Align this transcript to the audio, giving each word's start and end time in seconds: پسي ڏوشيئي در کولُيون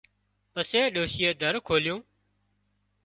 پسي 0.53 0.79
ڏوشيئي 0.95 1.29
در 1.41 1.55
کولُيون 1.67 2.01